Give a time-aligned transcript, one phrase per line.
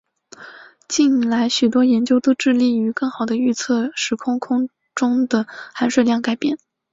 [0.87, 6.57] 近来许多研究都致力于更好地预测时空变化中的含水量改变。